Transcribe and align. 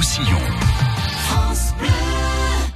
Roussillon. 0.00 0.38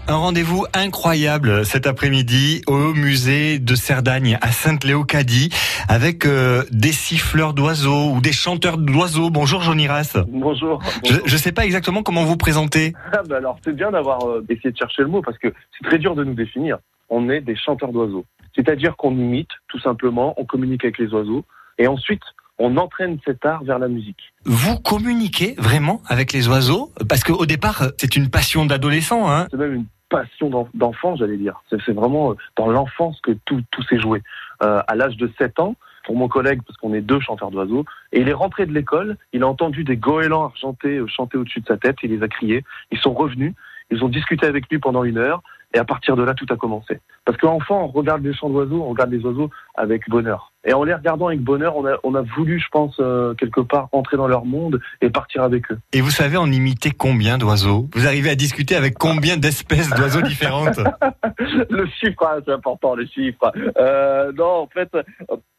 Un 0.06 0.16
rendez-vous 0.16 0.66
incroyable 0.74 1.64
cet 1.64 1.86
après-midi 1.86 2.60
au 2.66 2.92
musée 2.92 3.58
de 3.58 3.74
Cerdagne 3.74 4.36
à 4.42 4.48
Sainte-Léocadie 4.48 5.48
avec 5.88 6.26
euh, 6.26 6.64
des 6.70 6.92
siffleurs 6.92 7.54
d'oiseaux 7.54 8.10
ou 8.10 8.20
des 8.20 8.32
chanteurs 8.32 8.76
d'oiseaux. 8.76 9.30
Bonjour 9.30 9.62
Johnny 9.62 9.88
Rass. 9.88 10.18
Bonjour. 10.28 10.82
Je 11.02 11.14
ne 11.14 11.38
sais 11.38 11.52
pas 11.52 11.64
exactement 11.64 12.02
comment 12.02 12.24
vous 12.24 12.36
présenter. 12.36 12.92
Ah, 13.14 13.22
bah 13.26 13.38
alors 13.38 13.56
c'est 13.64 13.74
bien 13.74 13.90
d'avoir 13.90 14.28
euh, 14.28 14.44
essayé 14.50 14.72
de 14.72 14.76
chercher 14.76 15.00
le 15.00 15.08
mot 15.08 15.22
parce 15.22 15.38
que 15.38 15.48
c'est 15.48 15.88
très 15.88 15.98
dur 15.98 16.14
de 16.14 16.24
nous 16.24 16.34
définir. 16.34 16.76
On 17.08 17.30
est 17.30 17.40
des 17.40 17.56
chanteurs 17.56 17.92
d'oiseaux. 17.92 18.26
C'est-à-dire 18.54 18.96
qu'on 18.96 19.12
imite 19.12 19.48
tout 19.68 19.80
simplement, 19.80 20.34
on 20.36 20.44
communique 20.44 20.84
avec 20.84 20.98
les 20.98 21.08
oiseaux 21.14 21.46
et 21.78 21.86
ensuite 21.86 22.20
on 22.58 22.76
entraîne 22.76 23.18
cet 23.24 23.44
art 23.46 23.64
vers 23.64 23.78
la 23.78 23.88
musique. 23.88 24.32
Vous 24.44 24.78
communiquez 24.78 25.54
vraiment 25.58 26.02
avec 26.08 26.32
les 26.32 26.48
oiseaux? 26.48 26.90
Parce 27.08 27.24
qu'au 27.24 27.46
départ, 27.46 27.82
c'est 27.98 28.16
une 28.16 28.30
passion 28.30 28.64
d'adolescent. 28.66 29.30
Hein 29.30 29.48
C'est 29.50 29.56
même 29.56 29.74
une 29.74 29.86
passion 30.08 30.50
d'en- 30.50 30.68
d'enfant, 30.74 31.16
j'allais 31.16 31.36
dire. 31.36 31.60
C'est 31.70 31.92
vraiment 31.92 32.32
euh, 32.32 32.34
dans 32.56 32.68
l'enfance 32.68 33.20
que 33.22 33.32
tout, 33.44 33.60
tout 33.70 33.82
s'est 33.84 33.98
joué. 33.98 34.22
Euh, 34.62 34.80
à 34.86 34.94
l'âge 34.94 35.16
de 35.16 35.30
7 35.38 35.58
ans, 35.58 35.74
pour 36.04 36.16
mon 36.16 36.28
collègue, 36.28 36.60
parce 36.66 36.76
qu'on 36.78 36.92
est 36.94 37.00
deux 37.00 37.18
chanteurs 37.20 37.50
d'oiseaux, 37.50 37.84
et 38.12 38.20
il 38.20 38.28
est 38.28 38.32
rentré 38.34 38.66
de 38.66 38.72
l'école, 38.72 39.16
il 39.32 39.42
a 39.42 39.48
entendu 39.48 39.82
des 39.84 39.96
goélands 39.96 40.44
argentés 40.44 40.98
euh, 40.98 41.06
chanter 41.08 41.38
au-dessus 41.38 41.60
de 41.60 41.66
sa 41.66 41.76
tête, 41.78 41.96
il 42.02 42.10
les 42.10 42.22
a 42.22 42.28
criés, 42.28 42.62
ils 42.92 42.98
sont 42.98 43.14
revenus, 43.14 43.54
ils 43.90 44.04
ont 44.04 44.08
discuté 44.08 44.46
avec 44.46 44.68
lui 44.70 44.78
pendant 44.78 45.02
une 45.02 45.18
heure, 45.18 45.42
et 45.74 45.78
à 45.78 45.84
partir 45.84 46.16
de 46.16 46.22
là, 46.22 46.34
tout 46.34 46.46
a 46.50 46.56
commencé. 46.56 47.00
Parce 47.24 47.36
qu'enfant, 47.38 47.84
on 47.84 47.88
regarde 47.88 48.22
les 48.22 48.32
chants 48.32 48.48
d'oiseaux, 48.48 48.82
on 48.82 48.90
regarde 48.90 49.10
les 49.10 49.24
oiseaux 49.24 49.50
avec 49.74 50.08
bonheur. 50.08 50.52
Et 50.64 50.72
en 50.72 50.84
les 50.84 50.94
regardant 50.94 51.26
avec 51.26 51.40
bonheur, 51.40 51.76
on 51.76 51.84
a, 51.84 51.96
on 52.04 52.14
a 52.14 52.22
voulu, 52.22 52.60
je 52.60 52.68
pense, 52.70 52.96
euh, 53.00 53.34
quelque 53.34 53.60
part, 53.60 53.88
entrer 53.92 54.16
dans 54.16 54.28
leur 54.28 54.44
monde 54.44 54.80
et 55.02 55.10
partir 55.10 55.42
avec 55.42 55.70
eux. 55.72 55.78
Et 55.92 56.00
vous 56.00 56.10
savez 56.10 56.36
en 56.36 56.50
imiter 56.50 56.90
combien 56.90 57.36
d'oiseaux? 57.36 57.88
Vous 57.92 58.06
arrivez 58.06 58.30
à 58.30 58.36
discuter 58.36 58.76
avec 58.76 58.94
combien 58.94 59.36
d'espèces 59.36 59.90
d'oiseaux 59.90 60.22
différentes? 60.22 60.78
Le 61.70 61.86
chiffre, 61.86 62.22
hein, 62.22 62.40
c'est 62.46 62.52
important, 62.52 62.94
le 62.94 63.06
chiffre. 63.06 63.52
Euh, 63.76 64.32
non, 64.32 64.62
en 64.62 64.66
fait, 64.68 64.88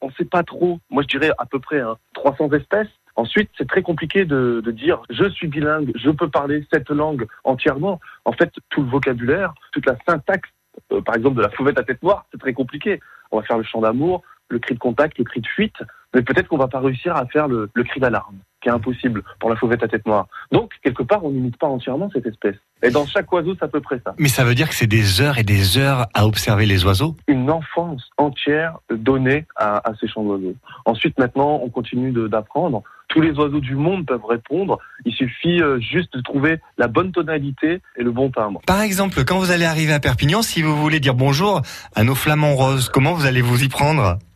on 0.01 0.07
ne 0.07 0.11
sait 0.13 0.25
pas 0.25 0.43
trop. 0.43 0.79
Moi, 0.89 1.03
je 1.03 1.17
dirais 1.17 1.31
à 1.37 1.45
peu 1.45 1.59
près 1.59 1.81
hein, 1.81 1.97
300 2.13 2.51
espèces. 2.53 2.87
Ensuite, 3.15 3.49
c'est 3.57 3.67
très 3.67 3.81
compliqué 3.81 4.25
de, 4.25 4.61
de 4.63 4.71
dire 4.71 5.01
je 5.09 5.29
suis 5.29 5.47
bilingue, 5.47 5.91
je 5.95 6.09
peux 6.09 6.29
parler 6.29 6.65
cette 6.71 6.89
langue 6.89 7.25
entièrement. 7.43 7.99
En 8.25 8.33
fait, 8.33 8.51
tout 8.69 8.83
le 8.83 8.89
vocabulaire, 8.89 9.53
toute 9.71 9.85
la 9.85 9.95
syntaxe, 10.07 10.49
euh, 10.91 11.01
par 11.01 11.15
exemple 11.15 11.37
de 11.37 11.41
la 11.41 11.49
fauvette 11.49 11.79
à 11.79 11.83
tête 11.83 12.03
noire, 12.03 12.25
c'est 12.31 12.39
très 12.39 12.53
compliqué. 12.53 12.99
On 13.31 13.37
va 13.37 13.43
faire 13.43 13.57
le 13.57 13.63
chant 13.63 13.81
d'amour, 13.81 14.21
le 14.49 14.59
cri 14.59 14.75
de 14.75 14.79
contact, 14.79 15.17
le 15.17 15.23
cri 15.23 15.41
de 15.41 15.47
fuite, 15.47 15.77
mais 16.13 16.21
peut-être 16.21 16.47
qu'on 16.47 16.57
va 16.57 16.67
pas 16.67 16.79
réussir 16.79 17.15
à 17.15 17.25
faire 17.27 17.47
le, 17.47 17.69
le 17.73 17.83
cri 17.83 17.99
d'alarme, 17.99 18.37
qui 18.61 18.69
est 18.69 18.71
impossible 18.71 19.23
pour 19.39 19.49
la 19.49 19.55
fauvette 19.55 19.83
à 19.83 19.87
tête 19.87 20.05
noire. 20.05 20.27
Donc, 20.51 20.73
quelque 20.83 21.03
part, 21.03 21.23
on 21.25 21.31
n'imite 21.31 21.57
pas 21.57 21.67
entièrement 21.67 22.09
cette 22.13 22.25
espèce. 22.25 22.55
Et 22.83 22.89
dans 22.89 23.05
chaque 23.05 23.31
oiseau, 23.31 23.55
c'est 23.57 23.65
à 23.65 23.67
peu 23.67 23.81
près 23.81 23.99
ça. 24.05 24.13
Mais 24.19 24.27
ça 24.27 24.43
veut 24.43 24.53
dire 24.55 24.69
que 24.69 24.75
c'est 24.75 24.87
des 24.87 25.21
heures 25.21 25.37
et 25.37 25.43
des 25.43 25.77
heures 25.77 26.05
à 26.13 26.27
observer 26.27 26.65
les 26.65 26.85
oiseaux? 26.85 27.15
Une 27.27 27.49
enfance 27.49 28.09
entière 28.17 28.77
donnée 28.89 29.45
à, 29.55 29.89
à 29.89 29.95
ces 29.95 30.07
chants 30.07 30.23
d'oiseaux. 30.23 30.55
Ensuite, 30.85 31.17
maintenant, 31.17 31.61
on 31.63 31.69
continue 31.69 32.11
d'apprendre. 32.29 32.83
Tous 33.07 33.21
les 33.21 33.31
oiseaux 33.31 33.59
du 33.59 33.75
monde 33.75 34.05
peuvent 34.05 34.25
répondre. 34.25 34.79
Il 35.05 35.13
suffit 35.13 35.61
euh, 35.61 35.79
juste 35.79 36.15
de 36.15 36.21
trouver 36.21 36.59
la 36.77 36.87
bonne 36.87 37.11
tonalité 37.11 37.81
et 37.97 38.03
le 38.03 38.11
bon 38.11 38.29
timbre. 38.29 38.61
Par 38.65 38.81
exemple, 38.81 39.23
quand 39.25 39.39
vous 39.39 39.51
allez 39.51 39.65
arriver 39.65 39.93
à 39.93 39.99
Perpignan, 39.99 40.41
si 40.41 40.61
vous 40.61 40.75
voulez 40.75 40.99
dire 40.99 41.15
bonjour 41.15 41.61
à 41.95 42.03
nos 42.03 42.15
flamants 42.15 42.55
roses, 42.55 42.89
comment 42.89 43.13
vous 43.13 43.25
allez 43.25 43.41
vous 43.41 43.63
y 43.63 43.69
prendre? 43.69 44.17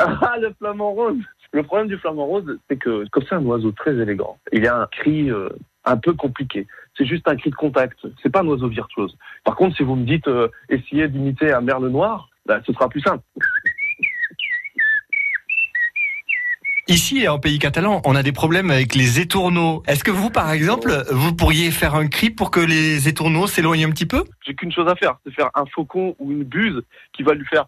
Ah, 0.00 0.36
le 0.40 0.52
flamant 0.56 0.92
rose 0.92 1.18
Le 1.52 1.64
problème 1.64 1.88
du 1.88 1.98
flamant 1.98 2.26
rose, 2.26 2.56
c'est 2.70 2.76
que 2.76 3.04
comme 3.10 3.24
c'est 3.28 3.34
un 3.34 3.44
oiseau 3.44 3.72
très 3.72 3.96
élégant, 3.96 4.38
il 4.52 4.64
a 4.68 4.82
un 4.82 4.86
cri 4.86 5.28
euh, 5.28 5.48
un 5.84 5.96
peu 5.96 6.12
compliqué. 6.12 6.68
C'est 6.96 7.04
juste 7.04 7.26
un 7.26 7.34
cri 7.36 7.50
de 7.50 7.56
contact. 7.56 7.98
C'est 8.22 8.30
pas 8.30 8.42
un 8.42 8.46
oiseau 8.46 8.68
virtuose. 8.68 9.16
Par 9.42 9.56
contre, 9.56 9.76
si 9.76 9.82
vous 9.82 9.96
me 9.96 10.04
dites 10.04 10.28
euh, 10.28 10.48
essayez 10.68 11.08
d'imiter 11.08 11.52
un 11.52 11.62
merle 11.62 11.88
noir, 11.88 12.28
bah, 12.46 12.60
ce 12.66 12.72
sera 12.72 12.88
plus 12.88 13.00
simple. 13.00 13.22
Ici, 16.88 17.28
en 17.28 17.38
pays 17.38 17.58
catalan, 17.58 18.00
on 18.06 18.16
a 18.16 18.22
des 18.22 18.32
problèmes 18.32 18.70
avec 18.70 18.94
les 18.94 19.20
étourneaux. 19.20 19.82
Est-ce 19.86 20.02
que 20.02 20.10
vous, 20.10 20.30
par 20.30 20.50
exemple, 20.52 20.90
vous 21.10 21.34
pourriez 21.34 21.70
faire 21.70 21.94
un 21.94 22.08
cri 22.08 22.30
pour 22.30 22.50
que 22.50 22.60
les 22.60 23.08
étourneaux 23.08 23.46
s'éloignent 23.46 23.84
un 23.84 23.90
petit 23.90 24.06
peu? 24.06 24.24
J'ai 24.46 24.54
qu'une 24.54 24.72
chose 24.72 24.88
à 24.88 24.96
faire, 24.96 25.16
c'est 25.24 25.34
faire 25.34 25.50
un 25.54 25.66
faucon 25.66 26.16
ou 26.18 26.32
une 26.32 26.44
buse 26.44 26.80
qui 27.12 27.22
va 27.22 27.34
lui 27.34 27.44
faire 27.44 27.66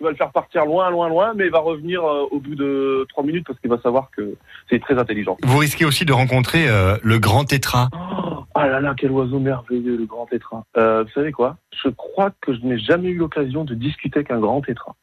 il 0.00 0.04
va 0.04 0.10
le 0.10 0.16
faire 0.16 0.30
partir 0.30 0.66
loin, 0.66 0.90
loin, 0.90 1.08
loin, 1.08 1.32
mais 1.34 1.46
il 1.46 1.50
va 1.50 1.60
revenir 1.60 2.04
euh, 2.04 2.26
au 2.30 2.38
bout 2.38 2.54
de 2.54 3.06
trois 3.08 3.24
minutes 3.24 3.46
parce 3.46 3.58
qu'il 3.60 3.70
va 3.70 3.78
savoir 3.78 4.10
que 4.10 4.36
c'est 4.68 4.80
très 4.80 4.98
intelligent. 4.98 5.38
Vous 5.42 5.58
risquez 5.58 5.84
aussi 5.84 6.04
de 6.04 6.12
rencontrer 6.12 6.68
euh, 6.68 6.98
le 7.02 7.18
grand 7.18 7.44
tétra. 7.44 7.88
Oh, 7.94 8.44
ah 8.54 8.66
là 8.66 8.80
là, 8.80 8.94
quel 8.96 9.10
oiseau 9.10 9.38
merveilleux, 9.38 9.96
le 9.96 10.04
grand 10.04 10.26
tétra. 10.26 10.64
Euh, 10.76 11.04
vous 11.04 11.10
savez 11.12 11.32
quoi? 11.32 11.56
Je 11.82 11.88
crois 11.88 12.30
que 12.42 12.52
je 12.54 12.60
n'ai 12.60 12.78
jamais 12.78 13.08
eu 13.08 13.16
l'occasion 13.16 13.64
de 13.64 13.74
discuter 13.74 14.18
avec 14.18 14.30
un 14.30 14.40
grand 14.40 14.60
tétra. 14.60 14.94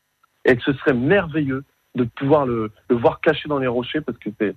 Et 0.46 0.56
que 0.56 0.62
ce 0.62 0.74
serait 0.74 0.94
merveilleux 0.94 1.64
de 1.96 2.06
pouvoir 2.06 2.46
le, 2.46 2.72
le 2.90 2.96
voir 2.96 3.22
caché 3.22 3.48
dans 3.48 3.60
les 3.60 3.68
rochers 3.68 4.02
parce 4.02 4.18
que 4.18 4.30
c'est, 4.40 4.56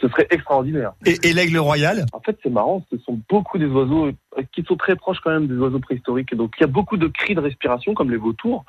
ce 0.00 0.08
serait 0.08 0.26
extraordinaire. 0.30 0.92
Et, 1.04 1.18
et 1.28 1.32
l'aigle 1.34 1.58
royal? 1.58 2.06
En 2.12 2.20
fait, 2.20 2.38
c'est 2.42 2.50
marrant, 2.50 2.84
ce 2.90 2.96
sont 2.98 3.20
beaucoup 3.28 3.58
des 3.58 3.66
oiseaux 3.66 4.06
euh, 4.06 4.42
qui 4.52 4.62
sont 4.62 4.76
très 4.76 4.96
proches 4.96 5.18
quand 5.22 5.30
même 5.30 5.48
des 5.48 5.56
oiseaux 5.56 5.80
préhistoriques. 5.80 6.32
Et 6.32 6.36
donc, 6.36 6.54
il 6.58 6.62
y 6.62 6.64
a 6.64 6.68
beaucoup 6.68 6.96
de 6.96 7.08
cris 7.08 7.34
de 7.34 7.40
respiration, 7.40 7.92
comme 7.92 8.10
les 8.10 8.16
vautours, 8.16 8.64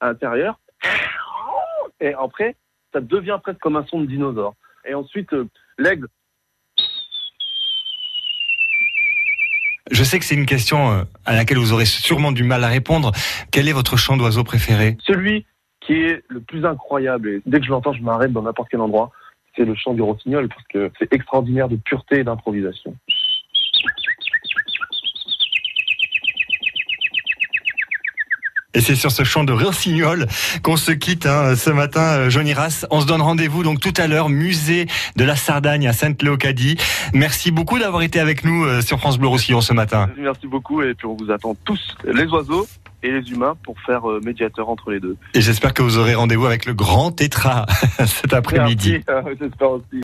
à 0.00 0.08
l'intérieur. 0.08 0.58
Et 2.00 2.12
après, 2.12 2.56
ça 2.92 3.00
devient 3.00 3.38
presque 3.42 3.60
comme 3.60 3.76
un 3.76 3.86
son 3.86 4.00
de 4.02 4.06
dinosaure. 4.06 4.54
Et 4.86 4.92
ensuite, 4.92 5.32
euh, 5.32 5.48
l'aigle, 5.78 6.08
Je 9.92 10.04
sais 10.04 10.18
que 10.18 10.24
c'est 10.24 10.34
une 10.34 10.46
question 10.46 10.90
euh, 10.90 11.04
à 11.26 11.34
laquelle 11.34 11.58
vous 11.58 11.72
aurez 11.72 11.84
sûrement 11.84 12.32
du 12.32 12.44
mal 12.44 12.64
à 12.64 12.68
répondre. 12.68 13.12
Quel 13.50 13.68
est 13.68 13.72
votre 13.72 13.98
chant 13.98 14.16
d'oiseau 14.16 14.42
préféré? 14.42 14.96
Celui 15.04 15.44
qui 15.92 16.00
est 16.00 16.22
le 16.28 16.40
plus 16.40 16.64
incroyable, 16.64 17.28
et 17.28 17.42
dès 17.46 17.60
que 17.60 17.66
je 17.66 17.70
l'entends, 17.70 17.92
je 17.92 18.02
m'arrête 18.02 18.32
dans 18.32 18.42
n'importe 18.42 18.68
quel 18.70 18.80
endroit, 18.80 19.10
c'est 19.56 19.64
le 19.64 19.74
chant 19.74 19.92
du 19.92 20.02
rossignol, 20.02 20.48
parce 20.48 20.66
que 20.68 20.90
c'est 20.98 21.12
extraordinaire 21.12 21.68
de 21.68 21.76
pureté 21.76 22.20
et 22.20 22.24
d'improvisation. 22.24 22.94
Et 28.74 28.80
c'est 28.80 28.94
sur 28.94 29.10
ce 29.10 29.22
chant 29.22 29.44
de 29.44 29.52
rossignol 29.52 30.26
qu'on 30.62 30.78
se 30.78 30.92
quitte 30.92 31.26
hein, 31.26 31.56
ce 31.56 31.68
matin, 31.68 32.00
euh, 32.00 32.30
Johnny 32.30 32.54
Rass. 32.54 32.86
On 32.90 33.02
se 33.02 33.06
donne 33.06 33.20
rendez-vous 33.20 33.62
donc 33.62 33.80
tout 33.80 33.92
à 33.98 34.06
l'heure, 34.06 34.30
musée 34.30 34.86
de 35.16 35.24
la 35.24 35.36
Sardagne 35.36 35.86
à 35.86 35.92
Sainte-Léocadie. 35.92 36.78
Merci 37.12 37.50
beaucoup 37.50 37.78
d'avoir 37.78 38.00
été 38.00 38.18
avec 38.18 38.44
nous 38.44 38.64
euh, 38.64 38.80
sur 38.80 38.98
France 38.98 39.18
Bleu 39.18 39.28
Roussillon 39.28 39.60
ce 39.60 39.74
matin. 39.74 40.08
Merci 40.16 40.46
beaucoup, 40.46 40.80
et 40.80 40.94
puis 40.94 41.06
on 41.06 41.16
vous 41.16 41.30
attend 41.30 41.54
tous, 41.66 41.94
les 42.04 42.24
oiseaux 42.28 42.66
et 43.02 43.10
les 43.10 43.30
humains, 43.30 43.56
pour 43.64 43.78
faire 43.80 44.08
euh, 44.08 44.20
médiateur 44.24 44.68
entre 44.68 44.90
les 44.90 45.00
deux. 45.00 45.16
Et 45.34 45.40
j'espère 45.40 45.74
que 45.74 45.82
vous 45.82 45.98
aurez 45.98 46.14
rendez-vous 46.14 46.46
avec 46.46 46.66
le 46.66 46.74
grand 46.74 47.12
tétra 47.12 47.66
cet 48.06 48.32
après-midi. 48.32 49.00
Euh, 49.08 49.22
j'espère 49.40 49.70
aussi. 49.72 50.00